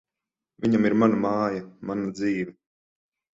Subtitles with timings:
[0.63, 2.57] Viņam ir mana māja, mana dzīve.